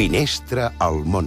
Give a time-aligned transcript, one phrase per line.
[0.00, 1.26] Finestra al món.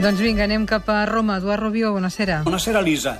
[0.00, 1.36] Doncs vinga, anem cap a Roma.
[1.36, 2.38] Eduard Rubió, buonasera.
[2.46, 3.12] Buonasera, Lisa.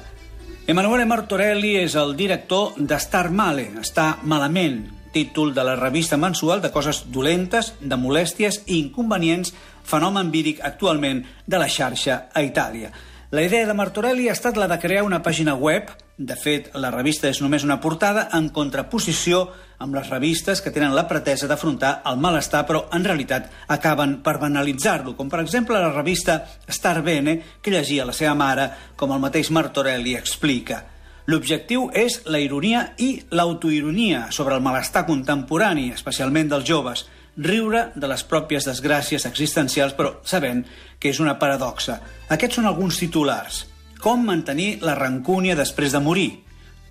[0.64, 6.72] Emanuele Martorelli és el director d'Estar Male, Està Malament, títol de la revista mensual de
[6.72, 9.52] coses dolentes, de molèsties i inconvenients,
[9.84, 12.88] fenomen víric actualment de la xarxa a Itàlia.
[13.36, 16.90] La idea de Martorelli ha estat la de crear una pàgina web, de fet, la
[16.92, 19.38] revista és només una portada, en contraposició
[19.80, 24.34] amb les revistes que tenen la pretesa d'afrontar el malestar, però en realitat acaben per
[24.42, 28.68] banalitzar-lo, com per exemple la revista Star Bene, que llegia la seva mare,
[29.00, 30.82] com el mateix Martorelli explica.
[31.24, 37.06] L'objectiu és la ironia i l'autoironia sobre el malestar contemporani, especialment dels joves,
[37.40, 40.66] riure de les pròpies desgràcies existencials, però sabent
[41.00, 41.96] que és una paradoxa.
[42.28, 43.69] Aquests són alguns titulars.
[44.00, 46.30] Com mantenir la rancúnia després de morir?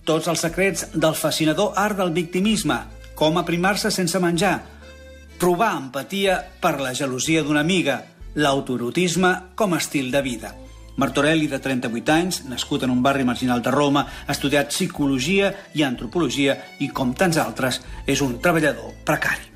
[0.06, 2.78] Tots els secrets del fascinador art del victimisme.
[3.18, 4.60] Com aprimar-se sense menjar?
[5.42, 8.04] Provar empatia per la gelosia d'una amiga.
[8.38, 10.54] L'autoerotisme com a estil de vida.
[11.02, 15.82] Martorelli, de 38 anys, nascut en un barri marginal de Roma, ha estudiat psicologia i
[15.88, 19.48] antropologia i, com tants altres, és un treballador precari.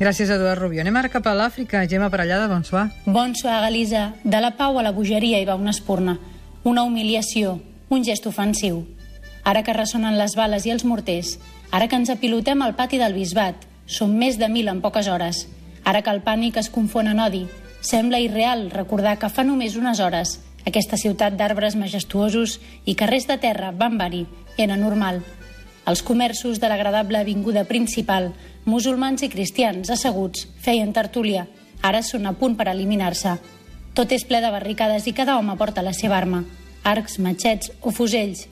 [0.00, 0.82] Gràcies, Eduard Rubio.
[0.82, 1.86] Anem ara cap a l'Àfrica.
[1.86, 2.88] Gemma Parellada, bonsoir.
[3.06, 4.08] Bonsoir, Galisa.
[4.24, 6.18] De la pau a la bogeria hi va una espurna.
[6.66, 7.60] Una humiliació,
[7.94, 8.80] un gest ofensiu.
[9.46, 11.36] Ara que ressonen les bales i els morters,
[11.70, 15.44] ara que ens apilotem al pati del bisbat, som més de mil en poques hores.
[15.86, 17.44] Ara que el pànic es confon en odi,
[17.86, 23.38] sembla irreal recordar que fa només unes hores aquesta ciutat d'arbres majestuosos i carrers de
[23.38, 24.24] terra, Bambari,
[24.58, 25.22] era normal.
[25.86, 28.32] Els comerços de l'agradable avinguda principal,
[28.64, 31.46] musulmans i cristians asseguts, feien tertúlia.
[31.86, 33.36] Ara són a punt per eliminar-se.
[33.96, 36.42] Tot és ple de barricades i cada home porta la seva arma.
[36.84, 38.42] Arcs, matxets o fusells.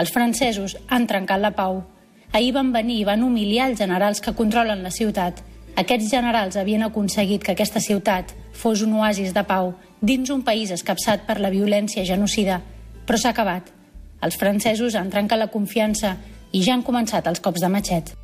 [0.00, 1.82] Els francesos han trencat la pau.
[2.32, 5.42] Ahir van venir i van humiliar els generals que controlen la ciutat.
[5.76, 10.72] Aquests generals havien aconseguit que aquesta ciutat fos un oasis de pau dins un país
[10.72, 12.62] escapçat per la violència genocida.
[13.04, 13.68] Però s'ha acabat.
[14.24, 16.16] Els francesos han trencat la confiança
[16.50, 18.18] i ja han començat els cops de matxet.